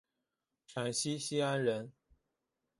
[0.65, 1.93] 陕西西安人。